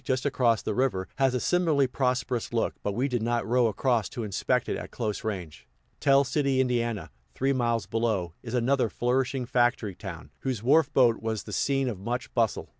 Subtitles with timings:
[0.03, 4.09] just across the river, has a similarly prosperous look, but we did not row across
[4.09, 5.67] to inspect it at close range.
[5.99, 11.43] Tell City, Ind., three miles below, is another flourishing factory town, whose wharf boat was
[11.43, 12.67] the scene of much bustle.